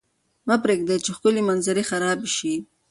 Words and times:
مه 0.47 0.55
پرېږدئ 0.63 0.97
چې 1.05 1.11
ښکلې 1.17 1.41
منظرې 1.49 1.83
خرابې 1.89 2.29
شي. 2.37 2.53